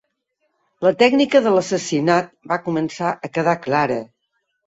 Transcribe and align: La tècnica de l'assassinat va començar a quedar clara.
La 0.85 0.91
tècnica 1.01 1.41
de 1.47 1.51
l'assassinat 1.57 2.33
va 2.53 2.59
començar 2.69 3.11
a 3.11 3.31
quedar 3.39 3.55
clara. 3.67 3.99